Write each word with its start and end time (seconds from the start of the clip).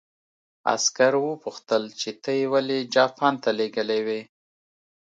عسکر 0.73 1.13
وپوښتل 1.19 1.83
چې 1.99 2.09
ته 2.21 2.31
یې 2.39 2.45
ولې 2.53 2.77
جاپان 2.93 3.33
ته 3.43 3.49
لېږلی 3.59 3.99
وې 4.07 4.21